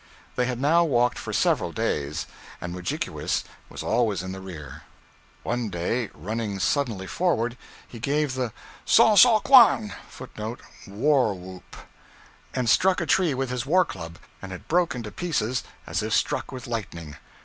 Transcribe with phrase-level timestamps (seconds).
[0.35, 2.25] They had now walked for several days,
[2.59, 4.81] and Mudjikewis was always in the rear.
[5.43, 7.55] One day, running suddenly forward,
[7.87, 8.51] he gave the
[8.83, 11.75] saw saw quan,{footnote [War whoop.]}
[12.51, 16.13] and struck a tree with his war club, and it broke into pieces as if
[16.15, 17.17] struck with lightning.